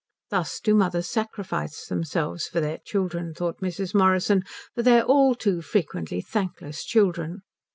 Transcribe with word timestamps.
Thus 0.31 0.59
do 0.59 0.73
mothers 0.73 1.07
sacrifice 1.07 1.85
themselves 1.85 2.47
for 2.47 2.59
their 2.59 2.79
children, 2.79 3.35
thought 3.35 3.61
Mrs. 3.61 3.93
Morrison, 3.93 4.43
for 4.73 4.81
their 4.81 5.03
all 5.03 5.35
too 5.35 5.61
frequently 5.61 6.21
thankless 6.21 6.83
children. 6.83 7.43